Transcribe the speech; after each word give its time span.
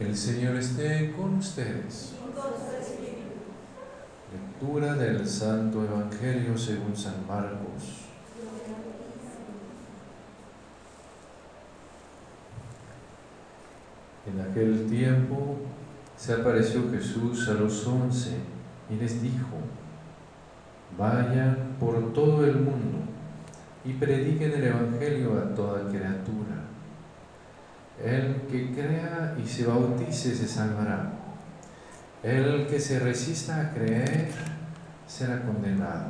El 0.00 0.16
Señor 0.16 0.54
esté 0.54 1.12
con 1.16 1.38
ustedes. 1.38 2.14
Lectura 4.32 4.94
del 4.94 5.26
Santo 5.26 5.84
Evangelio 5.84 6.56
según 6.56 6.96
San 6.96 7.26
Marcos. 7.26 8.06
En 14.24 14.40
aquel 14.40 14.88
tiempo 14.88 15.56
se 16.16 16.34
apareció 16.34 16.88
Jesús 16.92 17.48
a 17.48 17.54
los 17.54 17.84
once 17.84 18.36
y 18.88 18.94
les 18.94 19.20
dijo, 19.20 19.56
vayan 20.96 21.76
por 21.80 22.12
todo 22.12 22.44
el 22.44 22.54
mundo 22.54 22.98
y 23.84 23.94
prediquen 23.94 24.52
el 24.52 24.64
Evangelio 24.64 25.38
a 25.40 25.54
toda 25.56 25.88
criatura. 25.88 26.47
El 28.04 28.42
que 28.42 28.72
crea 28.72 29.34
y 29.42 29.46
se 29.46 29.66
bautice 29.66 30.34
se 30.34 30.46
salvará. 30.46 31.10
El 32.22 32.66
que 32.68 32.78
se 32.78 33.00
resista 33.00 33.60
a 33.60 33.70
creer 33.70 34.30
será 35.06 35.42
condenado. 35.42 36.06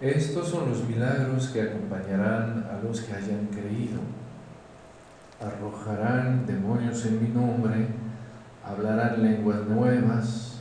Estos 0.00 0.48
son 0.48 0.70
los 0.70 0.88
milagros 0.88 1.48
que 1.48 1.60
acompañarán 1.60 2.66
a 2.70 2.82
los 2.82 3.02
que 3.02 3.14
hayan 3.14 3.48
creído. 3.48 4.00
Arrojarán 5.40 6.46
demonios 6.46 7.04
en 7.04 7.22
mi 7.22 7.28
nombre, 7.28 7.88
hablarán 8.64 9.22
lenguas 9.22 9.66
nuevas, 9.66 10.60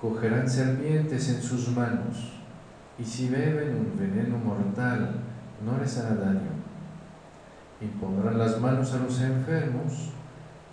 cogerán 0.00 0.48
serpientes 0.48 1.28
en 1.28 1.42
sus 1.42 1.68
manos, 1.70 2.32
y 2.98 3.04
si 3.04 3.28
beben 3.30 3.74
un 3.74 3.98
veneno 3.98 4.38
mortal, 4.38 5.16
no 5.64 5.78
les 5.78 5.98
hará 5.98 6.14
daño 6.14 6.59
impondrán 7.80 8.38
las 8.38 8.60
manos 8.60 8.92
a 8.92 8.98
los 8.98 9.20
enfermos 9.20 10.10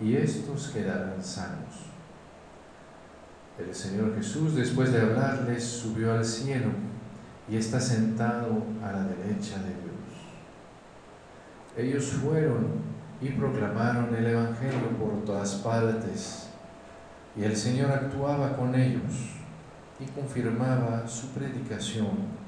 y 0.00 0.16
estos 0.16 0.68
quedarán 0.68 1.22
sanos. 1.22 1.88
El 3.58 3.74
Señor 3.74 4.14
Jesús, 4.14 4.54
después 4.54 4.92
de 4.92 5.00
hablarles, 5.00 5.64
subió 5.64 6.12
al 6.12 6.24
cielo 6.24 6.70
y 7.48 7.56
está 7.56 7.80
sentado 7.80 8.62
a 8.82 8.92
la 8.92 9.04
derecha 9.04 9.58
de 9.58 9.70
Dios. 9.70 9.88
Ellos 11.76 12.04
fueron 12.22 12.66
y 13.20 13.30
proclamaron 13.30 14.14
el 14.14 14.26
Evangelio 14.26 14.90
por 14.98 15.24
todas 15.24 15.54
partes, 15.56 16.50
y 17.36 17.42
el 17.42 17.56
Señor 17.56 17.90
actuaba 17.90 18.56
con 18.56 18.74
ellos 18.74 19.12
y 19.98 20.04
confirmaba 20.06 21.06
su 21.06 21.28
predicación 21.28 22.38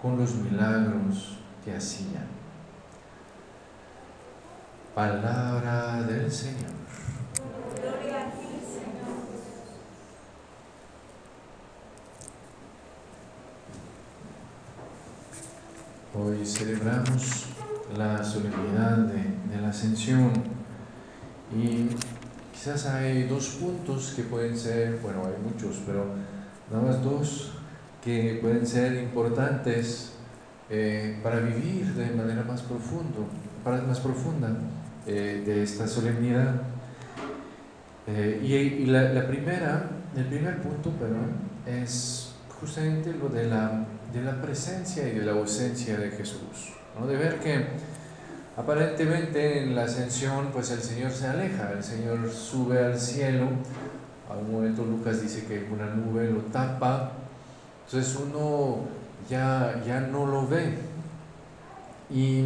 con 0.00 0.16
los 0.18 0.34
milagros 0.36 1.38
que 1.64 1.74
hacían. 1.74 2.41
Palabra 4.94 6.02
del 6.02 6.30
Señor. 6.30 6.70
Gloria 7.80 8.26
a 8.26 8.30
ti, 8.30 8.60
Señor 8.60 9.22
Hoy 16.14 16.44
celebramos 16.44 17.46
la 17.96 18.22
solemnidad 18.22 18.98
de, 18.98 19.60
la 19.62 19.70
ascensión 19.70 20.30
y 21.56 21.88
quizás 22.52 22.84
hay 22.84 23.22
dos 23.22 23.48
puntos 23.60 24.12
que 24.14 24.24
pueden 24.24 24.54
ser, 24.58 24.98
bueno, 24.98 25.22
hay 25.24 25.42
muchos, 25.42 25.80
pero 25.86 26.04
nada 26.70 26.82
más 26.82 27.02
dos 27.02 27.52
que 28.04 28.38
pueden 28.42 28.66
ser 28.66 29.02
importantes 29.02 30.12
eh, 30.68 31.18
para 31.22 31.38
vivir 31.38 31.94
de 31.94 32.10
manera 32.10 32.42
más, 32.42 32.60
profundo, 32.60 33.26
para, 33.64 33.80
más 33.80 34.00
profunda. 34.00 34.50
Eh, 35.04 35.42
de 35.44 35.64
esta 35.64 35.88
solemnidad. 35.88 36.62
Eh, 38.06 38.40
y, 38.40 38.86
la, 38.86 39.26
primera, 39.26 39.90
el 40.16 40.26
primer 40.26 40.62
punto, 40.62 40.90
perdón, 40.90 41.32
es 41.66 42.34
justamente 42.60 43.12
lo 43.12 43.28
de 43.28 43.48
la, 43.48 43.84
de 44.12 44.22
la 44.22 44.40
presencia 44.40 45.08
y 45.08 45.18
de 45.18 45.26
la 45.26 45.32
ausencia 45.32 45.96
de 45.96 46.10
Jesús. 46.12 46.74
¿no? 46.96 47.08
De 47.08 47.16
ver 47.16 47.40
que 47.40 47.66
aparentemente 48.56 49.64
en 49.64 49.74
la 49.74 49.84
ascensión, 49.84 50.50
pues 50.52 50.70
el 50.70 50.80
Señor 50.80 51.10
se 51.10 51.26
aleja, 51.26 51.72
el 51.72 51.82
Señor 51.82 52.30
sube 52.30 52.78
al 52.78 52.96
cielo. 52.96 53.48
A 54.30 54.36
un 54.36 54.52
momento 54.52 54.84
Lucas 54.84 55.20
dice 55.20 55.46
que 55.46 55.66
una 55.72 55.86
nube 55.86 56.30
lo 56.30 56.42
tapa. 56.42 57.10
Entonces 57.86 58.16
uno 58.16 58.84
ya, 59.28 59.82
ya 59.84 60.00
no 60.00 60.26
lo 60.26 60.46
ve. 60.46 60.78
Y 62.08 62.44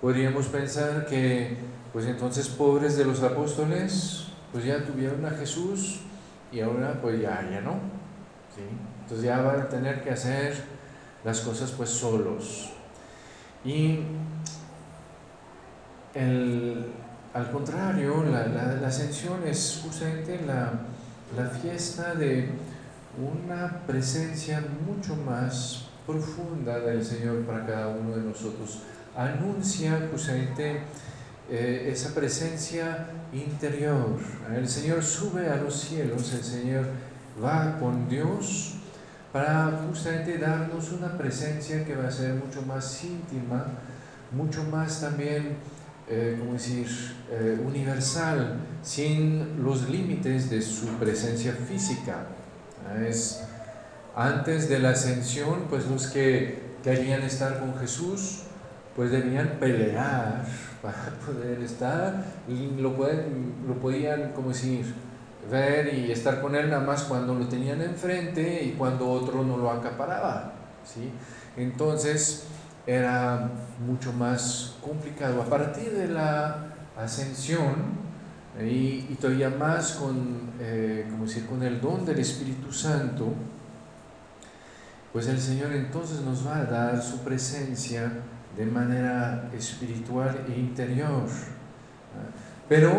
Podríamos 0.00 0.46
pensar 0.46 1.06
que, 1.06 1.56
pues 1.92 2.06
entonces, 2.06 2.48
pobres 2.48 2.96
de 2.96 3.04
los 3.04 3.22
apóstoles, 3.22 4.28
pues 4.52 4.64
ya 4.64 4.84
tuvieron 4.84 5.24
a 5.24 5.30
Jesús 5.30 6.00
y 6.52 6.60
ahora 6.60 7.00
pues 7.02 7.20
ya, 7.20 7.48
ya 7.50 7.60
no. 7.60 7.78
Entonces 9.02 9.24
ya 9.24 9.40
van 9.40 9.60
a 9.60 9.68
tener 9.68 10.02
que 10.02 10.10
hacer 10.10 10.54
las 11.24 11.40
cosas 11.40 11.72
pues 11.72 11.90
solos. 11.90 12.70
Y 13.64 14.00
al 16.14 17.50
contrario, 17.52 18.24
la, 18.24 18.46
la, 18.46 18.86
ascensión 18.86 19.46
es 19.46 19.80
justamente 19.84 20.40
la, 20.46 20.72
la 21.36 21.48
fiesta 21.50 22.14
de 22.14 22.50
una 23.18 23.80
presencia 23.86 24.64
mucho 24.86 25.14
más 25.16 25.88
profunda 26.06 26.78
del 26.80 27.04
Señor 27.04 27.42
para 27.42 27.66
cada 27.66 27.88
uno 27.88 28.16
de 28.16 28.22
nosotros 28.22 28.82
anuncia 29.18 30.08
justamente 30.12 30.80
eh, 31.50 31.90
esa 31.92 32.14
presencia 32.14 33.08
interior. 33.32 34.16
El 34.54 34.68
Señor 34.68 35.02
sube 35.02 35.48
a 35.48 35.56
los 35.56 35.74
cielos, 35.74 36.32
el 36.34 36.44
Señor 36.44 36.86
va 37.42 37.78
con 37.80 38.08
Dios 38.08 38.74
para 39.32 39.82
justamente 39.86 40.38
darnos 40.38 40.92
una 40.92 41.18
presencia 41.18 41.84
que 41.84 41.96
va 41.96 42.06
a 42.06 42.10
ser 42.10 42.34
mucho 42.34 42.62
más 42.62 43.02
íntima, 43.02 43.66
mucho 44.30 44.62
más 44.64 45.00
también, 45.00 45.56
eh, 46.08 46.40
decir, 46.52 46.86
eh, 47.30 47.60
universal, 47.66 48.56
sin 48.82 49.62
los 49.62 49.90
límites 49.90 50.48
de 50.48 50.62
su 50.62 50.86
presencia 50.98 51.52
física. 51.52 52.26
Es 53.04 53.42
antes 54.14 54.68
de 54.68 54.78
la 54.78 54.90
ascensión, 54.90 55.66
pues 55.68 55.86
los 55.86 56.06
que 56.06 56.68
querían 56.82 57.22
estar 57.22 57.58
con 57.58 57.76
Jesús, 57.78 58.44
pues 58.98 59.12
debían 59.12 59.60
pelear 59.60 60.44
para 60.82 61.10
poder 61.24 61.62
estar, 61.62 62.20
y 62.48 62.80
lo, 62.80 62.96
pueden, 62.96 63.54
lo 63.68 63.74
podían, 63.74 64.32
como 64.32 64.48
decir, 64.48 64.92
ver 65.48 65.94
y 65.94 66.10
estar 66.10 66.40
con 66.40 66.56
él 66.56 66.68
nada 66.68 66.84
más 66.84 67.04
cuando 67.04 67.32
lo 67.32 67.46
tenían 67.46 67.80
enfrente 67.80 68.64
y 68.64 68.72
cuando 68.72 69.08
otro 69.08 69.44
no 69.44 69.56
lo 69.56 69.70
acaparaba, 69.70 70.52
¿sí? 70.84 71.12
Entonces 71.56 72.46
era 72.88 73.48
mucho 73.86 74.12
más 74.12 74.74
complicado. 74.82 75.42
A 75.42 75.44
partir 75.44 75.92
de 75.92 76.08
la 76.08 76.66
ascensión, 76.96 77.76
y, 78.60 79.02
todavía 79.20 79.50
más 79.50 79.92
con, 79.92 80.50
eh, 80.58 81.06
como 81.08 81.24
decir, 81.24 81.46
con 81.46 81.62
el 81.62 81.80
don 81.80 82.04
del 82.04 82.18
Espíritu 82.18 82.72
Santo, 82.72 83.32
pues 85.12 85.28
el 85.28 85.38
Señor 85.38 85.70
entonces 85.70 86.20
nos 86.22 86.44
va 86.44 86.56
a 86.56 86.64
dar 86.64 87.00
su 87.00 87.20
presencia 87.20 88.10
de 88.58 88.66
manera 88.66 89.48
espiritual 89.56 90.44
e 90.48 90.58
interior, 90.58 91.22
pero 92.68 92.90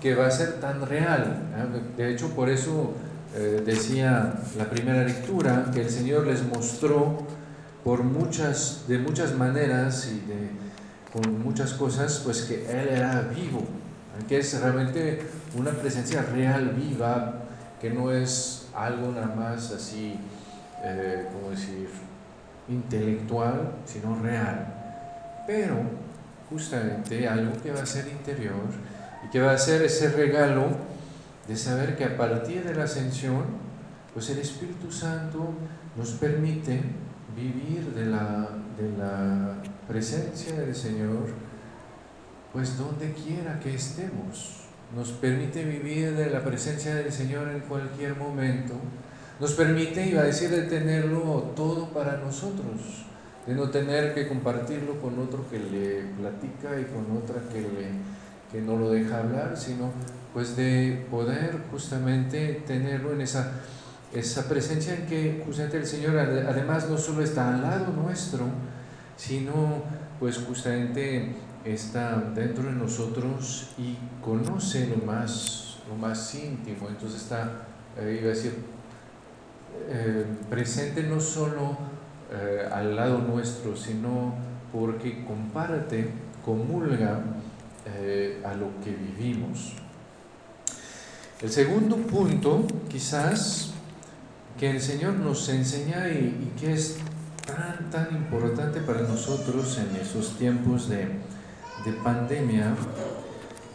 que 0.00 0.14
va 0.14 0.28
a 0.28 0.30
ser 0.30 0.60
tan 0.60 0.86
real. 0.86 1.50
De 1.96 2.12
hecho, 2.12 2.28
por 2.28 2.48
eso 2.48 2.94
eh, 3.34 3.60
decía 3.66 4.32
la 4.56 4.70
primera 4.70 5.02
lectura 5.02 5.66
que 5.74 5.82
el 5.82 5.90
Señor 5.90 6.28
les 6.28 6.46
mostró 6.46 7.26
por 7.82 8.04
muchas, 8.04 8.84
de 8.86 8.98
muchas 8.98 9.34
maneras 9.34 10.12
y 10.12 10.22
con 11.12 11.42
muchas 11.42 11.72
cosas, 11.72 12.22
pues 12.24 12.42
que 12.42 12.70
Él 12.70 12.88
era 12.90 13.22
vivo, 13.34 13.64
que 14.28 14.38
es 14.38 14.60
realmente 14.60 15.22
una 15.56 15.72
presencia 15.72 16.22
real, 16.22 16.68
viva, 16.68 17.34
que 17.80 17.90
no 17.90 18.12
es 18.12 18.68
algo 18.76 19.10
nada 19.10 19.34
más 19.34 19.72
así, 19.72 20.14
eh, 20.84 21.26
como 21.32 21.50
decir, 21.50 21.88
intelectual, 22.68 23.72
sino 23.84 24.14
real 24.22 24.79
pero 25.50 25.82
justamente 26.48 27.26
algo 27.26 27.60
que 27.60 27.72
va 27.72 27.82
a 27.82 27.86
ser 27.86 28.06
interior 28.06 28.70
y 29.26 29.30
que 29.30 29.40
va 29.40 29.50
a 29.50 29.58
ser 29.58 29.82
ese 29.82 30.08
regalo 30.10 30.68
de 31.48 31.56
saber 31.56 31.96
que 31.96 32.04
a 32.04 32.16
partir 32.16 32.62
de 32.62 32.72
la 32.72 32.84
ascensión, 32.84 33.42
pues 34.14 34.30
el 34.30 34.38
Espíritu 34.38 34.92
Santo 34.92 35.52
nos 35.96 36.10
permite 36.12 36.80
vivir 37.34 37.92
de 37.96 38.06
la, 38.06 38.48
de 38.78 38.96
la 38.96 39.54
presencia 39.88 40.54
del 40.54 40.76
Señor, 40.76 41.26
pues 42.52 42.78
donde 42.78 43.12
quiera 43.12 43.58
que 43.58 43.74
estemos. 43.74 44.66
Nos 44.94 45.10
permite 45.10 45.64
vivir 45.64 46.14
de 46.14 46.30
la 46.30 46.44
presencia 46.44 46.94
del 46.94 47.12
Señor 47.12 47.48
en 47.48 47.60
cualquier 47.62 48.14
momento. 48.14 48.74
Nos 49.40 49.54
permite, 49.54 50.06
iba 50.06 50.20
a 50.20 50.26
decir, 50.26 50.50
de 50.50 50.62
tenerlo 50.62 51.52
todo 51.56 51.88
para 51.88 52.18
nosotros 52.18 53.09
de 53.46 53.54
no 53.54 53.70
tener 53.70 54.14
que 54.14 54.28
compartirlo 54.28 55.00
con 55.00 55.18
otro 55.18 55.48
que 55.48 55.58
le 55.58 56.02
platica 56.18 56.78
y 56.80 56.84
con 56.84 57.16
otra 57.16 57.42
que 57.50 57.60
le, 57.60 57.90
que 58.52 58.60
no 58.60 58.76
lo 58.76 58.90
deja 58.90 59.18
hablar, 59.18 59.56
sino 59.56 59.90
pues 60.32 60.56
de 60.56 61.06
poder 61.10 61.58
justamente 61.70 62.62
tenerlo 62.66 63.12
en 63.12 63.22
esa, 63.22 63.52
esa 64.12 64.48
presencia 64.48 64.94
en 64.94 65.06
que 65.06 65.42
justamente 65.44 65.78
el 65.78 65.86
Señor 65.86 66.18
además 66.18 66.88
no 66.88 66.98
solo 66.98 67.22
está 67.22 67.54
al 67.54 67.62
lado 67.62 67.92
nuestro, 67.92 68.46
sino 69.16 69.82
pues 70.18 70.38
justamente 70.38 71.34
está 71.64 72.16
dentro 72.34 72.64
de 72.64 72.72
nosotros 72.72 73.70
y 73.78 73.96
conoce 74.22 74.86
lo 74.86 75.04
más, 75.04 75.78
lo 75.88 75.96
más 75.96 76.34
íntimo, 76.34 76.88
entonces 76.88 77.22
está, 77.22 77.66
eh, 77.98 78.18
iba 78.20 78.30
a 78.30 78.34
decir, 78.34 78.54
eh, 79.88 80.26
presente 80.48 81.02
no 81.02 81.20
solo 81.20 81.76
eh, 82.32 82.68
al 82.72 82.96
lado 82.96 83.18
nuestro, 83.18 83.76
sino 83.76 84.34
porque 84.72 85.24
comparte, 85.24 86.10
comulga 86.44 87.22
a 88.44 88.54
lo 88.54 88.68
que 88.84 88.90
vivimos. 88.90 89.72
El 91.40 91.50
segundo 91.50 91.96
punto, 91.96 92.66
quizás, 92.88 93.72
que 94.58 94.70
el 94.70 94.80
Señor 94.80 95.14
nos 95.14 95.48
enseña 95.48 96.08
y, 96.08 96.52
y 96.52 96.60
que 96.60 96.74
es 96.74 96.98
tan, 97.46 97.90
tan 97.90 98.14
importante 98.14 98.80
para 98.80 99.00
nosotros 99.02 99.78
en 99.78 99.96
esos 99.96 100.36
tiempos 100.38 100.88
de, 100.88 101.08
de 101.84 101.92
pandemia 102.04 102.74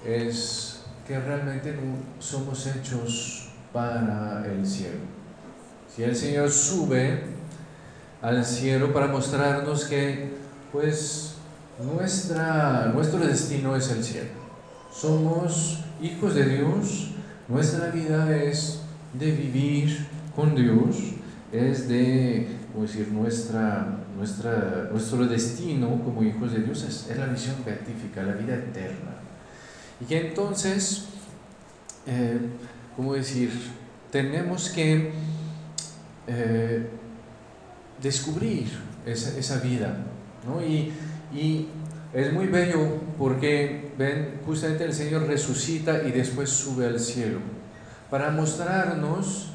es 0.05 0.81
que 1.07 1.19
realmente 1.19 1.75
somos 2.19 2.67
hechos 2.67 3.49
para 3.73 4.45
el 4.45 4.65
cielo. 4.65 4.99
Si 5.93 6.03
el 6.03 6.15
Señor 6.15 6.51
sube 6.51 7.23
al 8.25 8.43
cielo 8.43 8.91
para 8.91 9.05
mostrarnos 9.05 9.85
que 9.85 10.29
pues 10.71 11.35
nuestra, 11.79 12.91
nuestro 12.91 13.19
destino 13.19 13.75
es 13.75 13.91
el 13.91 14.03
cielo. 14.03 14.29
Somos 14.91 15.83
hijos 16.01 16.33
de 16.33 16.45
Dios, 16.45 17.11
nuestra 17.47 17.89
vida 17.89 18.35
es 18.35 18.81
de 19.13 19.29
vivir 19.29 20.07
con 20.35 20.55
Dios, 20.55 20.95
es 21.51 21.87
de 21.87 22.47
decir, 22.81 23.09
nuestra, 23.09 23.99
nuestra, 24.17 24.89
nuestro 24.91 25.27
destino 25.27 26.01
como 26.03 26.23
hijos 26.23 26.51
de 26.51 26.63
Dios 26.63 26.81
es, 26.81 27.15
la 27.15 27.27
visión 27.27 27.57
beatífica, 27.63 28.23
la 28.23 28.33
vida 28.33 28.55
eterna. 28.55 29.17
Y 30.01 30.05
que 30.05 30.29
entonces, 30.29 31.05
eh, 32.07 32.39
¿cómo 32.95 33.13
decir? 33.13 33.51
Tenemos 34.11 34.69
que 34.69 35.11
eh, 36.25 36.89
descubrir 38.01 38.67
esa, 39.05 39.37
esa 39.37 39.59
vida, 39.59 39.97
¿no? 40.45 40.65
Y, 40.65 40.91
y 41.33 41.67
es 42.13 42.31
muy 42.31 42.47
bello 42.47 42.99
porque, 43.17 43.91
ven, 43.97 44.39
justamente 44.45 44.85
el 44.85 44.93
Señor 44.93 45.27
resucita 45.27 46.03
y 46.03 46.11
después 46.11 46.49
sube 46.49 46.85
al 46.85 46.99
cielo, 46.99 47.39
para 48.09 48.31
mostrarnos 48.31 49.51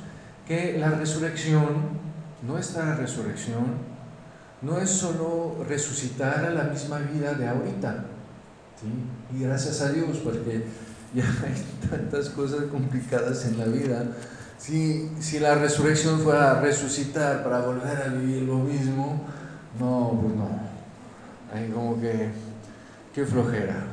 que 0.46 0.76
la 0.78 0.90
resurrección 0.90 2.00
nuestra 2.42 2.94
resurrección 2.96 3.90
no 4.62 4.78
es 4.78 4.90
solo 4.90 5.64
resucitar 5.68 6.44
a 6.44 6.50
la 6.50 6.64
misma 6.64 6.98
vida 6.98 7.34
de 7.34 7.48
ahorita. 7.48 8.04
¿sí? 8.80 9.36
Y 9.36 9.42
gracias 9.42 9.80
a 9.80 9.92
Dios, 9.92 10.18
porque 10.22 10.64
ya 11.14 11.24
hay 11.44 11.88
tantas 11.88 12.30
cosas 12.30 12.64
complicadas 12.70 13.46
en 13.46 13.58
la 13.58 13.66
vida. 13.66 14.04
Si, 14.60 15.10
si 15.20 15.40
la 15.40 15.54
resurrección 15.54 16.20
fuera 16.20 16.60
resucitar 16.60 17.42
para 17.42 17.60
volver 17.60 17.96
a 17.96 18.08
vivir 18.08 18.42
lo 18.42 18.56
mismo, 18.58 19.24
no, 19.78 20.18
pues 20.20 20.34
no. 20.34 20.50
Hay 21.50 21.70
como 21.70 21.98
que, 21.98 22.28
qué 23.14 23.24
flojera. 23.24 23.86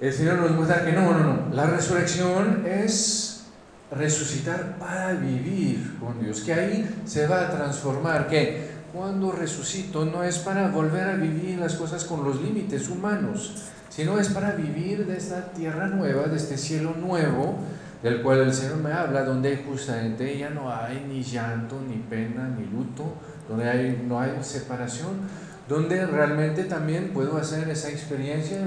El 0.00 0.12
Señor 0.12 0.36
nos 0.36 0.52
muestra 0.52 0.84
que 0.84 0.92
no, 0.92 1.12
no, 1.12 1.18
no. 1.18 1.54
La 1.54 1.66
resurrección 1.66 2.64
es 2.66 3.46
resucitar 3.90 4.78
para 4.78 5.14
vivir 5.14 5.98
con 5.98 6.22
Dios, 6.22 6.42
que 6.42 6.52
ahí 6.52 7.02
se 7.04 7.26
va 7.26 7.48
a 7.48 7.50
transformar, 7.50 8.28
que 8.28 8.68
cuando 8.92 9.32
resucito 9.32 10.04
no 10.04 10.22
es 10.22 10.38
para 10.38 10.68
volver 10.68 11.08
a 11.08 11.16
vivir 11.16 11.58
las 11.58 11.74
cosas 11.74 12.04
con 12.04 12.22
los 12.22 12.40
límites 12.40 12.88
humanos, 12.88 13.64
sino 13.88 14.20
es 14.20 14.28
para 14.28 14.52
vivir 14.52 15.04
de 15.04 15.16
esta 15.16 15.52
tierra 15.52 15.88
nueva, 15.88 16.28
de 16.28 16.36
este 16.36 16.56
cielo 16.56 16.94
nuevo, 16.94 17.58
del 18.02 18.22
cual 18.22 18.40
el 18.40 18.52
Señor 18.52 18.76
me 18.78 18.92
habla, 18.92 19.24
donde 19.24 19.56
justamente 19.56 20.38
ya 20.38 20.50
no 20.50 20.72
hay 20.72 21.04
ni 21.08 21.22
llanto, 21.22 21.80
ni 21.88 21.96
pena, 21.96 22.48
ni 22.48 22.66
luto, 22.66 23.14
donde 23.48 23.68
hay, 23.68 24.04
no 24.06 24.20
hay 24.20 24.32
separación, 24.42 25.20
donde 25.68 26.06
realmente 26.06 26.64
también 26.64 27.10
puedo 27.12 27.36
hacer 27.36 27.68
esa 27.68 27.90
experiencia 27.90 28.58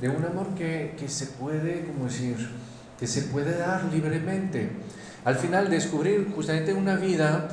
de 0.00 0.08
un, 0.08 0.24
amor 0.24 0.54
que, 0.54 0.94
que 0.98 1.08
se 1.08 1.26
puede, 1.26 1.84
como 1.86 2.04
decir, 2.04 2.36
que 2.98 3.06
se 3.06 3.22
puede 3.22 3.58
dar 3.58 3.84
libremente. 3.92 4.70
Al 5.24 5.36
final 5.36 5.68
descubrir 5.68 6.32
justamente 6.34 6.72
una 6.72 6.96
vida 6.96 7.48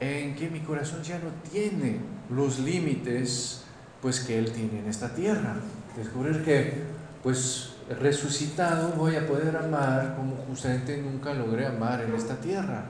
en 0.00 0.34
que 0.34 0.50
mi 0.50 0.60
corazón 0.60 1.02
ya 1.02 1.18
no 1.18 1.30
tiene 1.50 2.00
los 2.28 2.58
límites 2.58 3.62
pues 4.00 4.20
que 4.20 4.38
él 4.38 4.50
tiene 4.50 4.80
en 4.80 4.88
esta 4.88 5.14
tierra. 5.14 5.54
Descubrir 5.96 6.44
que 6.44 6.74
pues 7.22 7.71
resucitado 8.00 8.90
voy 8.96 9.16
a 9.16 9.26
poder 9.26 9.56
amar 9.56 10.14
como 10.16 10.36
justamente 10.48 10.96
nunca 10.96 11.34
logré 11.34 11.66
amar 11.66 12.02
en 12.02 12.14
esta 12.14 12.36
tierra. 12.36 12.84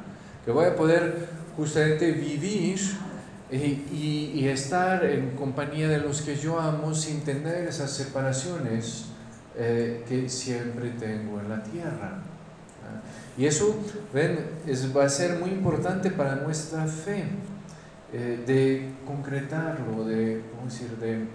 Que 0.44 0.50
voy 0.50 0.66
a 0.66 0.76
poder 0.76 1.28
justamente 1.56 2.12
vivir 2.12 2.78
y, 3.50 4.32
y 4.34 4.48
estar 4.48 5.04
en 5.04 5.30
compañía 5.36 5.88
de 5.88 5.98
los 5.98 6.22
que 6.22 6.36
yo 6.36 6.58
amo 6.58 6.94
sin 6.94 7.20
tener 7.20 7.68
esas 7.68 7.90
separaciones 7.90 9.06
eh, 9.54 10.02
que 10.08 10.30
siempre 10.30 10.90
tengo 10.98 11.38
en 11.38 11.48
la 11.50 11.62
tierra. 11.62 12.22
Y 13.36 13.44
eso, 13.44 13.76
ven, 14.12 14.38
es, 14.66 14.96
va 14.96 15.04
a 15.04 15.08
ser 15.08 15.38
muy 15.38 15.50
importante 15.50 16.10
para 16.10 16.36
nuestra 16.36 16.86
fe, 16.86 17.24
eh, 18.12 18.42
de 18.46 18.90
concretarlo, 19.06 20.04
de, 20.04 20.42
¿cómo 20.50 20.70
decir? 20.70 20.96
de, 20.96 21.26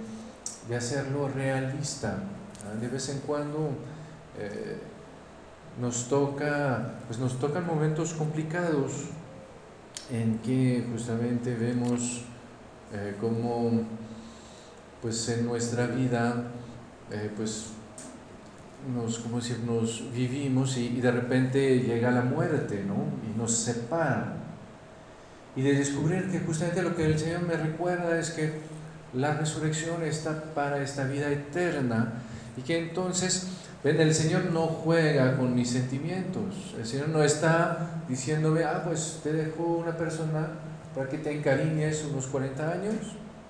de 0.68 0.76
hacerlo 0.76 1.30
realista. 1.30 2.18
De 2.76 2.88
vez 2.88 3.10
en 3.10 3.20
cuando 3.20 3.70
eh, 4.38 4.78
nos 5.80 6.08
toca, 6.08 6.96
pues 7.08 7.20
nos 7.20 7.40
tocan 7.40 7.66
momentos 7.66 8.14
complicados 8.14 9.10
en 10.12 10.40
que 10.40 10.86
justamente 10.92 11.56
vemos 11.56 12.24
cómo 13.20 13.82
pues 15.02 15.28
en 15.28 15.46
nuestra 15.46 15.88
vida 15.88 16.46
pues 17.36 17.72
nos, 18.94 19.20
como 19.20 19.38
decir, 19.38 19.60
nos 19.66 20.04
vivimos 20.14 20.78
y, 20.78 21.02
de 21.02 21.12
repente 21.12 21.80
llega 21.80 22.12
la 22.12 22.22
muerte, 22.22 22.84
¿no? 22.88 22.96
Y 23.28 23.38
nos 23.38 23.52
separa. 23.52 24.36
Y 25.56 25.62
de 25.62 25.74
descubrir 25.74 26.30
que 26.30 26.40
justamente 26.40 26.84
lo 26.84 26.96
que 26.96 27.06
el 27.06 27.18
Señor 27.18 27.42
me 27.42 27.56
recuerda 27.56 28.18
es 28.20 28.32
que 28.32 28.54
la 29.14 29.34
resurrección 29.34 30.04
está 30.04 30.54
para 30.54 30.82
esta 30.82 31.06
vida 31.06 31.30
eterna 31.32 32.22
y 32.58 32.62
que 32.62 32.80
entonces, 32.80 33.48
ven, 33.84 34.02
el 34.02 34.14
Señor 34.14 34.46
no 34.52 34.68
juega 34.68 35.38
con 35.38 35.56
mis 35.56 35.70
sentimientos. 35.70 36.76
El 36.78 36.86
Señor 36.86 37.10
no 37.10 37.24
está 37.24 38.02
diciéndome, 38.10 38.64
ah, 38.64 38.82
pues 38.84 39.22
te 39.24 39.32
dejo 39.32 39.64
una 39.64 39.96
persona 39.96 40.50
para 40.96 41.08
que 41.08 41.20
te 41.20 41.32
encariñes 41.32 42.04
unos 42.12 42.28
40 42.28 42.72
años. 42.72 42.96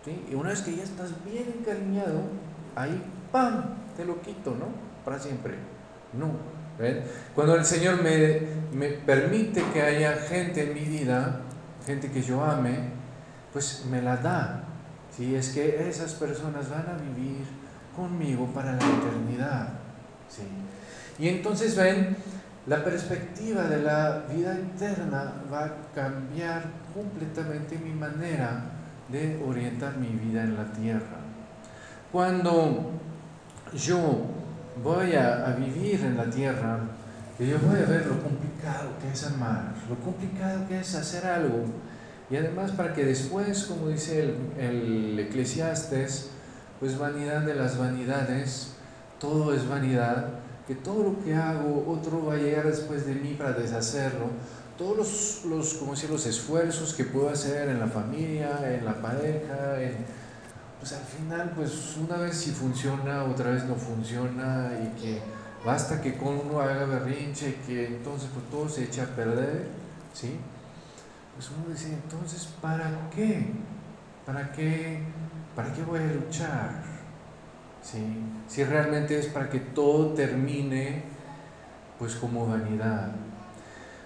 ¿sí? 0.03 0.25
Y 0.29 0.35
una 0.35 0.49
vez 0.49 0.61
que 0.61 0.75
ya 0.75 0.83
estás 0.83 1.11
bien 1.25 1.45
encariñado, 1.59 2.21
ahí, 2.75 3.01
¡pam!, 3.31 3.75
te 3.95 4.05
lo 4.05 4.21
quito, 4.21 4.51
¿no? 4.51 4.87
para 5.07 5.17
siempre. 5.17 5.53
No. 6.11 6.31
Cuando 7.33 7.55
el 7.55 7.63
Señor 7.63 8.03
me, 8.03 8.41
me 8.73 8.89
permite 8.89 9.63
que 9.71 9.81
haya 9.81 10.17
gente 10.17 10.63
en 10.63 10.73
mi 10.73 10.81
vida, 10.81 11.43
gente 11.85 12.11
que 12.11 12.21
yo 12.21 12.43
ame, 12.43 12.89
pues 13.53 13.85
me 13.89 14.01
la 14.01 14.17
da. 14.17 14.65
Si 15.15 15.33
es 15.33 15.51
que 15.51 15.87
esas 15.87 16.13
personas 16.15 16.69
van 16.69 16.87
a 16.89 16.97
vivir 16.97 17.45
conmigo 17.97 18.45
para 18.53 18.73
la 18.73 18.77
eternidad. 18.77 19.69
¿sí? 20.29 20.43
Y 21.17 21.29
entonces 21.29 21.75
ven, 21.75 22.15
la 22.67 22.83
perspectiva 22.83 23.63
de 23.63 23.81
la 23.81 24.25
vida 24.31 24.53
eterna 24.53 25.33
va 25.51 25.65
a 25.65 25.75
cambiar 25.95 26.63
completamente 26.93 27.77
mi 27.77 27.91
manera 27.91 28.61
de 29.09 29.41
orientar 29.45 29.97
mi 29.97 30.09
vida 30.09 30.43
en 30.43 30.55
la 30.55 30.65
tierra. 30.65 31.17
Cuando 32.11 32.91
yo 33.73 34.25
voy 34.83 35.15
a, 35.15 35.55
vivir 35.57 36.01
en 36.01 36.17
la 36.17 36.29
tierra 36.29 36.79
yo 37.39 37.59
voy 37.59 37.79
a 37.79 37.85
ver 37.85 38.05
lo 38.07 38.21
complicado 38.23 38.89
que 38.99 39.11
es 39.11 39.23
amar, 39.23 39.73
lo 39.87 39.95
complicado 39.97 40.67
que 40.67 40.79
es 40.79 40.95
hacer 40.95 41.25
algo. 41.25 41.65
Y 42.31 42.35
además 42.35 42.71
para 42.71 42.93
que 42.93 43.05
después, 43.05 43.65
como 43.65 43.89
dice 43.89 44.23
el, 44.23 44.35
el 44.59 45.19
eclesiastes, 45.19 46.31
pues 46.79 46.97
vanidad 46.97 47.41
de 47.41 47.55
las 47.55 47.77
vanidades, 47.77 48.73
todo 49.19 49.53
es 49.53 49.67
vanidad, 49.67 50.29
que 50.67 50.75
todo 50.75 51.03
lo 51.03 51.23
que 51.23 51.33
hago, 51.33 51.85
otro 51.87 52.25
va 52.25 52.33
a 52.33 52.37
llegar 52.37 52.65
después 52.65 53.05
de 53.05 53.15
mí 53.15 53.33
para 53.33 53.53
deshacerlo. 53.53 54.27
Todos 54.77 54.97
los, 54.97 55.45
los, 55.45 55.73
como 55.75 55.93
decir, 55.93 56.09
los 56.09 56.25
esfuerzos 56.25 56.93
que 56.93 57.03
puedo 57.03 57.29
hacer 57.29 57.69
en 57.69 57.79
la 57.79 57.87
familia, 57.87 58.59
en 58.63 58.85
la 58.85 58.93
pareja, 59.01 59.81
en 59.81 60.05
pues 60.79 60.93
al 60.93 61.05
final, 61.05 61.51
pues 61.55 61.97
una 61.97 62.17
vez 62.17 62.35
sí 62.37 62.51
funciona, 62.51 63.23
otra 63.23 63.51
vez 63.51 63.65
no 63.65 63.75
funciona 63.75 64.71
y 64.81 65.01
que 65.01 65.19
basta 65.65 66.01
que 66.01 66.15
con 66.15 66.39
uno 66.39 66.61
haga 66.61 66.85
berrinche 66.85 67.49
y 67.49 67.65
que 67.65 67.87
entonces 67.87 68.29
pues 68.33 68.45
todo 68.49 68.69
se 68.69 68.83
echa 68.83 69.03
a 69.03 69.07
perder, 69.07 69.67
¿sí? 70.13 70.37
Pues 71.35 71.49
uno 71.49 71.73
dice, 71.73 71.93
entonces, 71.93 72.47
¿para 72.61 73.09
qué? 73.13 73.47
¿Para 74.25 74.51
qué? 74.51 75.01
¿Para 75.57 75.73
qué 75.73 75.81
voy 75.81 75.97
a 75.97 76.13
luchar? 76.13 76.69
¿Sí? 77.81 77.97
Si 78.47 78.63
realmente 78.63 79.17
es 79.17 79.25
para 79.25 79.49
que 79.49 79.59
todo 79.59 80.13
termine 80.13 81.01
pues 81.97 82.13
como 82.13 82.45
vanidad. 82.45 83.09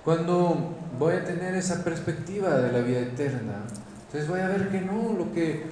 Cuando 0.05 0.77
voy 0.97 1.15
a 1.15 1.25
tener 1.25 1.53
esa 1.55 1.83
perspectiva 1.83 2.55
de 2.55 2.71
la 2.71 2.79
vida 2.79 3.01
eterna, 3.01 3.65
entonces 4.05 4.29
voy 4.29 4.39
a 4.39 4.47
ver 4.47 4.69
que 4.69 4.79
no, 4.79 5.11
lo 5.11 5.33
que, 5.33 5.65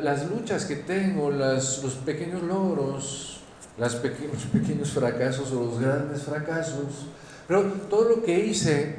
las 0.00 0.30
luchas 0.30 0.64
que 0.64 0.76
tengo, 0.76 1.32
las, 1.32 1.82
los 1.82 1.94
pequeños 1.94 2.44
logros, 2.44 3.40
los 3.78 3.96
pequeños 3.96 4.92
fracasos 4.92 5.50
o 5.50 5.64
los 5.64 5.80
grandes 5.80 6.22
fracasos, 6.22 7.08
pero 7.48 7.64
todo 7.90 8.10
lo 8.10 8.22
que 8.22 8.38
hice, 8.38 8.94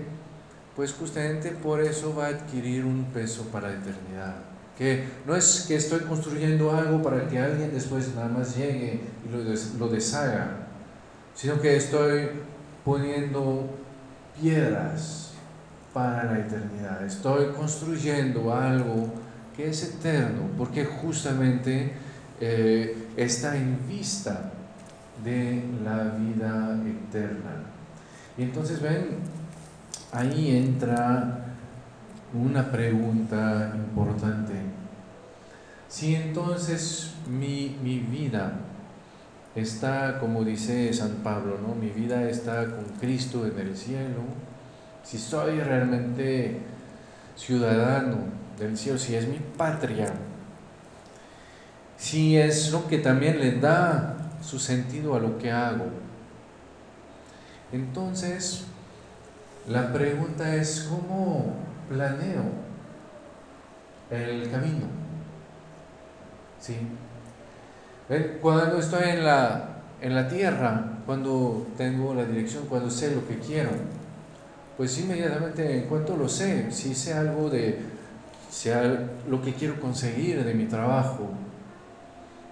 pues 0.76 0.92
justamente 0.92 1.52
por 1.52 1.82
eso 1.82 2.14
va 2.14 2.26
a 2.26 2.30
adquirir 2.32 2.84
un 2.84 3.06
peso 3.14 3.44
para 3.44 3.70
la 3.70 3.76
eternidad. 3.76 4.57
Que 4.78 5.06
no 5.26 5.36
es 5.36 5.66
que 5.68 5.76
estoy 5.76 6.02
construyendo 6.02 6.72
algo 6.72 7.02
para 7.02 7.28
que 7.28 7.40
alguien 7.40 7.72
después 7.74 8.14
nada 8.16 8.30
más 8.30 8.56
llegue 8.56 9.02
y 9.26 9.32
lo, 9.32 9.40
lo 9.80 9.92
deshaga, 9.92 10.68
sino 11.34 11.60
que 11.60 11.76
estoy 11.76 12.30
poniendo 12.86 13.70
piedras 14.40 15.32
para 15.94 16.26
la 16.26 16.40
eternidad. 16.40 17.04
Estoy 17.04 17.48
construyendo 17.54 18.54
algo 18.54 19.12
que 19.56 19.70
es 19.70 19.84
eterno, 19.84 20.44
porque 20.56 20.86
justamente 20.86 21.94
eh, 22.40 23.08
está 23.18 23.58
en 23.58 23.80
vista 23.88 24.52
de 25.24 25.64
la 25.84 26.04
vida 26.04 26.78
eterna. 26.86 27.64
Y 28.38 28.44
entonces 28.44 28.80
ven, 28.80 29.18
ahí 30.12 30.56
entra 30.56 31.46
una 32.34 32.72
pregunta 32.72 33.74
importante. 33.76 34.54
Si 35.98 36.14
entonces 36.14 37.14
mi, 37.28 37.76
mi 37.82 37.98
vida 37.98 38.54
está, 39.56 40.20
como 40.20 40.44
dice 40.44 40.94
San 40.94 41.24
Pablo, 41.24 41.58
¿no? 41.60 41.74
mi 41.74 41.90
vida 41.90 42.30
está 42.30 42.68
con 42.68 42.84
Cristo 43.00 43.48
en 43.48 43.58
el 43.58 43.76
cielo, 43.76 44.22
si 45.04 45.18
soy 45.18 45.60
realmente 45.60 46.60
ciudadano 47.36 48.18
del 48.60 48.78
cielo, 48.78 49.00
si 49.00 49.16
es 49.16 49.28
mi 49.28 49.40
patria, 49.40 50.14
si 51.98 52.38
es 52.38 52.72
lo 52.72 52.88
que 52.88 53.00
también 53.00 53.40
le 53.40 53.54
da 53.54 54.18
su 54.40 54.60
sentido 54.60 55.16
a 55.16 55.20
lo 55.20 55.40
que 55.40 55.52
hago. 55.52 55.88
Entonces, 57.72 58.66
la 59.68 59.92
pregunta 59.92 60.54
es, 60.58 60.88
¿cómo 60.92 61.56
planeo 61.90 62.44
el 64.12 64.52
camino? 64.52 65.07
¿Sí? 66.60 66.76
Cuando 68.42 68.80
estoy 68.80 69.10
en 69.10 69.26
la, 69.26 69.82
en 70.02 70.16
la 70.16 70.28
tierra, 70.28 71.00
cuando 71.06 71.68
tengo 71.78 72.14
la 72.14 72.26
dirección, 72.26 72.66
cuando 72.68 72.90
sé 72.90 73.14
lo 73.14 73.28
que 73.28 73.38
quiero, 73.38 73.72
pues 74.78 74.98
inmediatamente 75.00 75.80
en 75.80 75.88
cuanto 75.88 76.16
lo 76.16 76.30
sé, 76.30 76.72
si 76.72 76.94
sé 76.94 77.14
algo 77.14 77.50
de 77.50 77.80
sea 78.50 79.10
lo 79.30 79.42
que 79.42 79.54
quiero 79.54 79.80
conseguir 79.80 80.44
de 80.44 80.54
mi 80.54 80.66
trabajo, 80.66 81.30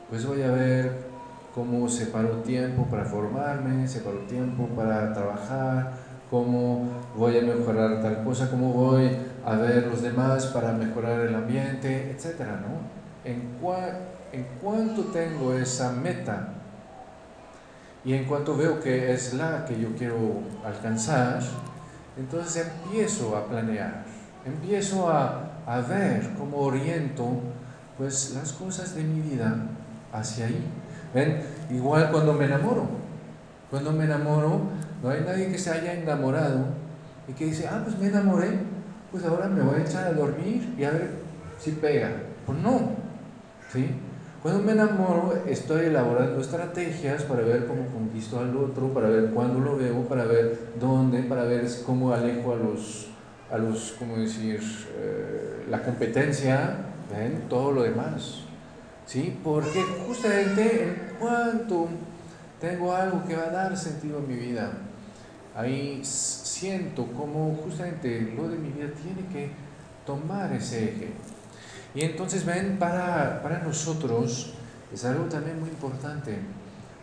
pues 0.09 0.25
voy 0.25 0.41
a 0.41 0.51
ver 0.51 1.05
cómo 1.53 1.87
separo 1.87 2.41
tiempo 2.41 2.85
para 2.85 3.05
formarme, 3.05 3.87
separo 3.87 4.19
tiempo 4.27 4.67
para 4.75 5.13
trabajar, 5.13 5.93
cómo 6.29 6.89
voy 7.15 7.37
a 7.37 7.41
mejorar 7.41 8.01
tal 8.01 8.23
cosa, 8.23 8.49
cómo 8.51 8.73
voy 8.73 9.09
a 9.45 9.55
ver 9.55 9.87
los 9.87 10.01
demás 10.01 10.47
para 10.47 10.73
mejorar 10.73 11.21
el 11.21 11.33
ambiente, 11.33 12.11
etcétera, 12.11 12.61
¿no? 12.61 13.04
En, 13.25 13.57
en 14.31 14.45
cuanto 14.61 15.03
tengo 15.05 15.53
esa 15.53 15.91
meta 15.91 16.49
y 18.03 18.13
en 18.13 18.25
cuanto 18.25 18.55
veo 18.55 18.79
que 18.79 19.11
es 19.13 19.33
la 19.33 19.65
que 19.65 19.79
yo 19.79 19.95
quiero 19.97 20.41
alcanzar, 20.63 21.41
entonces 22.17 22.67
empiezo 22.67 23.35
a 23.35 23.47
planear, 23.47 24.05
empiezo 24.45 25.09
a, 25.09 25.61
a 25.65 25.81
ver 25.81 26.29
cómo 26.37 26.57
oriento 26.57 27.25
pues 27.97 28.33
las 28.35 28.53
cosas 28.53 28.95
de 28.95 29.03
mi 29.03 29.21
vida 29.21 29.55
hacia 30.13 30.45
ahí. 30.45 30.63
¿Ven? 31.13 31.41
Igual 31.69 32.11
cuando 32.11 32.33
me 32.33 32.45
enamoro. 32.45 32.87
Cuando 33.69 33.91
me 33.91 34.05
enamoro, 34.05 34.61
no 35.01 35.09
hay 35.09 35.21
nadie 35.21 35.49
que 35.49 35.57
se 35.57 35.71
haya 35.71 35.93
enamorado 35.93 36.65
y 37.27 37.33
que 37.33 37.45
dice, 37.45 37.67
ah, 37.67 37.81
pues 37.83 37.97
me 37.97 38.07
enamoré, 38.07 38.59
pues 39.11 39.23
ahora 39.25 39.47
me 39.47 39.61
voy 39.61 39.79
a 39.79 39.83
echar 39.83 40.05
a 40.07 40.13
dormir 40.13 40.75
y 40.77 40.83
a 40.83 40.91
ver 40.91 41.09
si 41.57 41.71
pega. 41.71 42.11
Pues 42.45 42.59
no. 42.59 43.04
¿Sí? 43.75 43.89
Cuando 44.41 44.63
me 44.63 44.71
enamoro, 44.71 45.33
estoy 45.47 45.87
elaborando 45.87 46.39
estrategias 46.39 47.23
para 47.23 47.41
ver 47.41 47.65
cómo 47.65 47.87
conquisto 47.87 48.39
al 48.39 48.55
otro, 48.55 48.93
para 48.93 49.09
ver 49.09 49.31
cuándo 49.31 49.59
lo 49.59 49.75
veo, 49.75 50.07
para 50.07 50.23
ver 50.25 50.69
dónde, 50.79 51.23
para 51.23 51.43
ver 51.43 51.67
cómo 51.85 52.13
alejo 52.13 52.53
a 52.53 52.55
los, 52.55 53.07
a 53.51 53.57
los 53.57 53.95
¿cómo 53.99 54.17
decir?, 54.17 54.61
eh, 54.97 55.65
la 55.69 55.81
competencia, 55.81 56.77
¿ven? 57.11 57.49
todo 57.49 57.71
lo 57.71 57.83
demás. 57.83 58.41
¿Sí? 59.05 59.37
Porque 59.43 59.81
justamente 60.07 60.83
en 60.83 61.17
cuanto 61.19 61.87
tengo 62.61 62.93
algo 62.93 63.25
que 63.27 63.35
va 63.35 63.47
a 63.47 63.51
dar 63.51 63.75
sentido 63.75 64.19
a 64.19 64.21
mi 64.21 64.35
vida, 64.35 64.71
ahí 65.55 65.99
siento 66.03 67.07
como 67.07 67.55
justamente 67.63 68.33
lo 68.37 68.47
de 68.47 68.57
mi 68.57 68.69
vida 68.69 68.89
tiene 68.93 69.27
que 69.33 69.49
tomar 70.05 70.53
ese 70.53 70.85
eje. 70.85 71.34
Y 71.95 72.01
entonces 72.01 72.45
ven, 72.45 72.77
para, 72.77 73.41
para 73.41 73.59
nosotros 73.59 74.53
es 74.93 75.05
algo 75.05 75.25
también 75.25 75.59
muy 75.59 75.69
importante. 75.69 76.39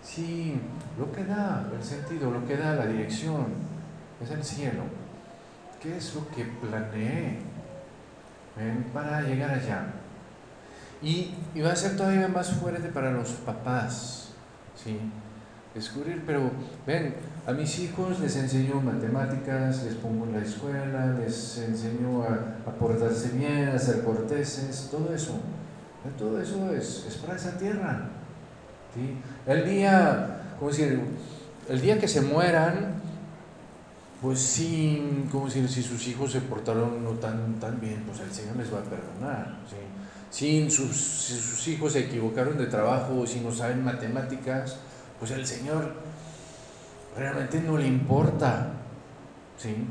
Si 0.05 0.61
lo 0.99 1.11
que 1.11 1.25
da 1.25 1.67
el 1.75 1.83
sentido, 1.83 2.31
lo 2.31 2.47
que 2.47 2.59
da 2.59 2.75
la 2.75 2.87
dirección 2.87 3.47
es 4.23 4.31
el 4.31 4.45
cielo, 4.45 4.83
¿qué 5.83 5.97
es 5.97 6.15
lo 6.15 6.29
que 6.29 6.45
planeé 6.45 7.39
ven, 8.57 8.85
para 8.93 9.23
llegar 9.23 9.51
allá? 9.51 9.87
Y, 11.01 11.35
y, 11.55 11.61
va 11.63 11.73
a 11.73 11.77
ser 11.77 11.97
todavía 11.97 12.29
más 12.29 12.53
fuerte 12.53 12.89
para 12.89 13.11
los 13.11 13.31
papás, 13.31 14.35
¿sí? 14.77 15.01
Descubrir, 15.75 16.23
pero 16.25 16.51
ven, 16.87 17.15
a 17.45 17.53
mis 17.53 17.79
hijos 17.81 18.21
les 18.21 18.37
enseño 18.37 18.81
matemáticas, 18.81 19.83
les 19.83 19.95
pongo 19.95 20.27
en 20.27 20.33
la 20.33 20.43
escuela, 20.43 21.07
les 21.19 21.59
enseño 21.59 22.23
a, 22.23 22.71
portarse 22.79 23.31
bien, 23.31 23.69
a 23.69 23.79
ser 23.79 24.05
corteses, 24.05 24.89
todo 24.91 25.13
eso. 25.13 25.41
Todo 26.19 26.41
eso 26.41 26.73
es, 26.73 27.07
es 27.09 27.17
para 27.17 27.37
esa 27.37 27.59
tierra. 27.59 28.09
¿sí? 28.95 29.17
El 29.47 29.65
día, 29.69 30.55
¿cómo 30.59 30.71
decir? 30.71 31.01
El 31.69 31.81
día 31.81 31.99
que 31.99 32.07
se 32.07 32.21
mueran, 32.21 33.01
pues 34.21 34.39
sí, 34.41 35.27
como 35.31 35.47
decir, 35.47 35.69
si 35.69 35.83
sus 35.83 36.07
hijos 36.07 36.33
se 36.33 36.41
portaron 36.41 37.03
no 37.03 37.11
tan, 37.11 37.55
tan 37.59 37.81
bien, 37.81 38.05
pues 38.07 38.21
el 38.21 38.33
Señor 38.33 38.57
les 38.57 38.73
va 38.73 38.79
a 38.79 38.83
perdonar. 38.83 39.59
¿sí? 39.69 39.77
Si, 40.31 40.71
sus, 40.71 40.97
si 40.97 41.35
sus 41.35 41.67
hijos 41.69 41.93
se 41.93 42.01
equivocaron 42.01 42.57
de 42.57 42.67
trabajo, 42.67 43.27
si 43.27 43.41
no 43.41 43.53
saben 43.53 43.85
matemáticas, 43.85 44.77
pues 45.19 45.33
el 45.33 45.45
Señor 45.45 45.93
realmente 47.17 47.61
no 47.61 47.77
le 47.77 47.87
importa. 47.87 48.73
¿Sí? 49.57 49.87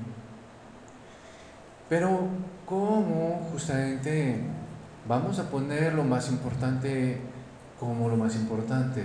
Pero 1.87 2.27
¿cómo 2.65 3.49
justamente 3.51 4.41
vamos 5.07 5.39
a 5.39 5.49
poner 5.49 5.93
lo 5.93 6.03
más 6.03 6.29
importante 6.29 7.19
como 7.79 8.09
lo 8.09 8.17
más 8.17 8.35
importante? 8.35 9.03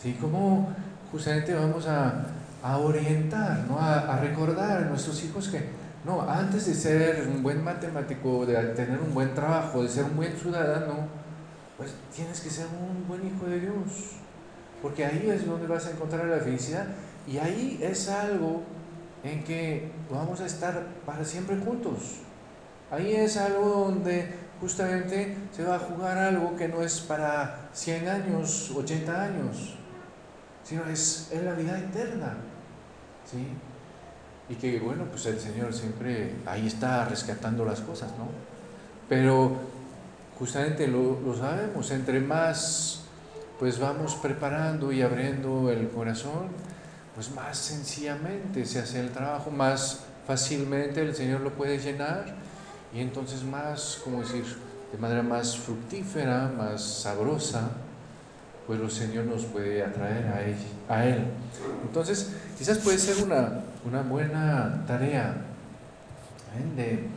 ¿Sí? 0.00 0.16
¿Cómo 0.20 0.68
justamente 1.10 1.54
vamos 1.54 1.86
a, 1.86 2.26
orientar, 2.78 3.64
¿no? 3.68 3.78
a, 3.78 4.18
recordar 4.18 4.78
a 4.78 4.80
nuestros 4.86 5.22
hijos 5.22 5.48
que, 5.48 5.68
no, 6.04 6.22
antes 6.22 6.66
de 6.66 6.74
ser 6.74 7.28
un 7.28 7.42
buen 7.42 7.62
matemático, 7.62 8.44
de 8.44 8.54
tener 8.74 9.00
un 9.00 9.14
buen 9.14 9.34
trabajo, 9.34 9.82
de 9.82 9.88
ser 9.88 10.04
un 10.04 10.16
buen 10.16 10.32
ciudadano, 10.32 11.06
pues 11.76 11.94
tienes 12.14 12.40
que 12.40 12.50
ser 12.50 12.66
un 12.66 13.06
buen 13.06 13.24
hijo 13.24 13.46
de 13.46 13.60
Dios. 13.60 14.16
Porque 14.82 15.04
ahí 15.04 15.28
es 15.28 15.46
donde 15.46 15.66
vas 15.66 15.86
a 15.86 15.90
encontrar 15.90 16.26
la 16.26 16.38
felicidad 16.38 16.86
y 17.26 17.38
ahí 17.38 17.78
es 17.82 18.08
algo 18.08 18.62
en 19.24 19.42
que 19.44 19.90
vamos 20.10 20.40
a 20.40 20.46
estar 20.46 20.86
para 21.04 21.24
siempre 21.24 21.56
juntos. 21.56 22.20
Ahí 22.90 23.14
es 23.14 23.36
algo 23.36 23.68
donde 23.68 24.32
justamente 24.60 25.36
se 25.50 25.64
va 25.64 25.76
a 25.76 25.78
jugar 25.78 26.16
algo 26.16 26.54
que 26.56 26.68
no 26.68 26.82
es 26.82 27.00
para 27.00 27.68
100 27.72 28.08
años, 28.08 28.70
80 28.74 29.22
años, 29.22 29.74
sino 30.62 30.84
es, 30.86 31.30
en 31.32 31.44
la 31.44 31.52
vida 31.54 31.78
eterna. 31.78 32.36
¿sí? 33.28 33.48
Y 34.48 34.54
que 34.54 34.78
bueno, 34.78 35.04
pues 35.10 35.26
el 35.26 35.40
Señor 35.40 35.74
siempre 35.74 36.36
ahí 36.46 36.68
está 36.68 37.04
rescatando 37.06 37.64
las 37.64 37.80
cosas, 37.80 38.10
¿no? 38.16 38.28
Pero 39.08 39.56
justamente 40.38 40.86
lo, 40.86 41.20
lo 41.20 41.36
sabemos, 41.36 41.90
entre 41.90 42.20
más 42.20 43.02
pues 43.58 43.80
vamos 43.80 44.14
preparando 44.16 44.92
y 44.92 45.02
abriendo 45.02 45.70
el 45.70 45.88
corazón, 45.88 46.48
pues 47.16 47.34
más 47.34 47.56
sencillamente 47.56 48.66
se 48.66 48.78
hace 48.78 49.00
el 49.00 49.10
trabajo, 49.10 49.50
más 49.50 50.04
fácilmente 50.26 51.00
el 51.00 51.14
Señor 51.14 51.40
lo 51.40 51.54
puede 51.54 51.78
llenar 51.78 52.26
y 52.94 53.00
entonces 53.00 53.42
más, 53.42 53.98
como 54.04 54.20
decir, 54.20 54.44
de 54.92 54.98
manera 54.98 55.22
más 55.22 55.56
fructífera, 55.56 56.52
más 56.54 56.82
sabrosa, 56.82 57.70
pues 58.66 58.80
el 58.80 58.90
Señor 58.90 59.24
nos 59.24 59.46
puede 59.46 59.82
atraer 59.82 60.26
a 60.26 60.42
Él. 60.42 60.56
A 60.90 61.06
él. 61.06 61.24
Entonces, 61.82 62.32
quizás 62.58 62.78
puede 62.78 62.98
ser 62.98 63.24
una, 63.24 63.60
una 63.86 64.02
buena 64.02 64.84
tarea 64.86 65.36
¿eh? 66.54 67.08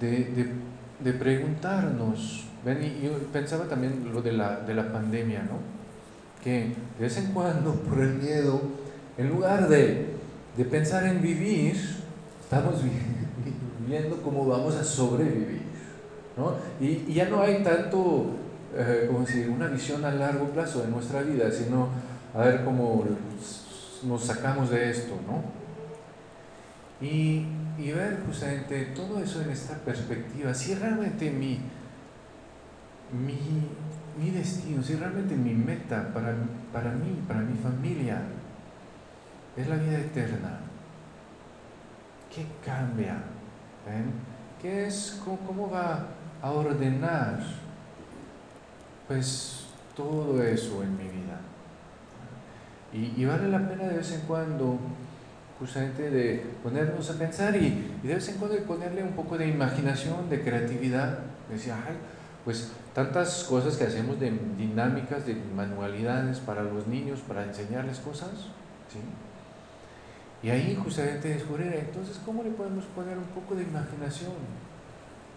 de, 0.00 0.06
de, 0.06 0.52
de, 1.00 1.12
preguntarnos. 1.12 2.46
Y 2.66 3.04
yo 3.04 3.18
pensaba 3.30 3.66
también 3.66 4.10
lo 4.12 4.22
de 4.22 4.32
la, 4.32 4.60
de 4.60 4.74
la 4.74 4.90
pandemia, 4.90 5.42
¿no? 5.42 5.83
Que 6.44 6.74
de 6.98 7.00
vez 7.00 7.16
en 7.16 7.32
cuando, 7.32 7.74
por 7.88 7.98
el 8.00 8.14
miedo, 8.14 8.60
en 9.18 9.30
lugar 9.30 9.68
de, 9.68 10.14
de 10.56 10.64
pensar 10.64 11.06
en 11.06 11.20
vivir, 11.20 11.74
estamos 12.40 12.74
viendo 13.88 14.22
cómo 14.22 14.46
vamos 14.46 14.76
a 14.76 14.84
sobrevivir. 14.84 15.62
¿no? 16.36 16.54
Y, 16.80 17.12
ya 17.12 17.28
no 17.28 17.40
hay 17.42 17.62
tanto 17.62 18.34
eh, 18.76 19.04
como 19.06 19.20
decir, 19.20 19.48
una 19.48 19.68
visión 19.68 20.04
a 20.04 20.10
largo 20.10 20.46
plazo 20.48 20.82
de 20.82 20.88
nuestra 20.88 21.22
vida, 21.22 21.50
sino 21.50 21.88
a 22.34 22.42
ver 22.42 22.64
cómo 22.64 23.04
nos 24.02 24.24
sacamos 24.24 24.70
de 24.70 24.90
esto, 24.90 25.14
¿no? 25.26 25.42
Y, 27.06 27.46
y 27.78 27.92
ver 27.92 28.20
justamente 28.26 28.86
todo 28.86 29.20
eso 29.20 29.42
en 29.42 29.50
esta 29.50 29.76
perspectiva, 29.76 30.52
si 30.54 30.74
realmente 30.74 31.30
mi, 31.30 31.60
mi, 33.12 33.38
mi 34.18 34.30
destino, 34.30 34.82
si 34.82 34.96
realmente 34.96 35.34
mi 35.34 35.54
meta 35.54 36.12
para, 36.12 36.34
para 36.72 36.92
mí, 36.92 37.22
para 37.26 37.40
mi 37.40 37.56
familia, 37.56 38.22
es 39.56 39.68
la 39.68 39.76
vida 39.76 39.98
eterna, 39.98 40.60
¿qué 42.34 42.46
cambia? 42.64 43.16
¿Qué 44.60 44.86
es, 44.86 45.20
cómo, 45.24 45.38
cómo 45.38 45.70
va 45.70 46.06
a 46.40 46.50
ordenar 46.50 47.38
pues 49.06 49.66
todo 49.96 50.42
eso 50.42 50.82
en 50.82 50.96
mi 50.96 51.04
vida. 51.04 51.40
Y, 52.92 53.24
vale 53.24 53.48
la 53.48 53.58
pena 53.68 53.84
de 53.84 53.96
vez 53.96 54.12
en 54.12 54.20
cuando 54.20 54.78
justamente 55.58 56.10
de 56.10 56.46
ponernos 56.62 57.10
a 57.10 57.14
pensar 57.14 57.56
y, 57.56 57.98
de 58.02 58.14
vez 58.14 58.28
en 58.28 58.36
cuando 58.36 58.56
de 58.56 58.62
ponerle 58.62 59.02
un 59.02 59.12
poco 59.12 59.36
de 59.36 59.48
imaginación, 59.48 60.30
de 60.30 60.42
creatividad. 60.42 61.18
Decía, 61.50 61.76
ay, 61.86 61.96
pues 62.44 62.72
tantas 62.94 63.44
cosas 63.44 63.76
que 63.76 63.84
hacemos 63.84 64.20
de 64.20 64.30
dinámicas, 64.56 65.26
de 65.26 65.34
manualidades 65.56 66.38
para 66.40 66.62
los 66.62 66.86
niños, 66.86 67.20
para 67.26 67.44
enseñarles 67.44 67.98
cosas. 67.98 68.30
¿sí? 68.92 69.00
Y 70.42 70.50
ahí 70.50 70.78
justamente 70.80 71.28
descubrir, 71.28 71.72
entonces, 71.72 72.20
¿cómo 72.24 72.42
le 72.42 72.50
podemos 72.50 72.84
poner 72.86 73.16
un 73.16 73.24
poco 73.24 73.54
de 73.54 73.62
imaginación 73.62 74.32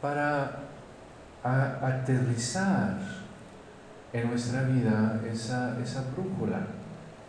para 0.01 0.63
aterrizar 1.43 2.99
en 4.13 4.29
nuestra 4.29 4.63
vida 4.63 5.21
esa, 5.31 5.79
esa 5.81 6.03
brújula 6.11 6.67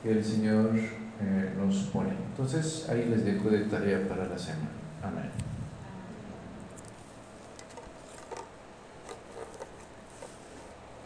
que 0.02 0.12
el 0.12 0.24
Señor 0.24 0.70
eh, 0.76 1.52
nos 1.56 1.76
pone. 1.92 2.10
Entonces 2.30 2.88
ahí 2.88 3.06
les 3.06 3.24
dejo 3.24 3.50
de 3.50 3.60
tarea 3.64 4.06
para 4.08 4.26
la 4.26 4.38
semana. 4.38 4.68
Amén. 5.02 5.47